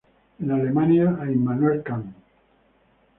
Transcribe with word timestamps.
En 0.39 0.49
Alemania, 0.49 1.15
a 1.21 1.29
Immanuel 1.29 1.83
Kant. 1.83 2.11